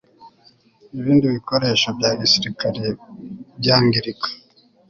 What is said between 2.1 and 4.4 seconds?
gisirikare byangirika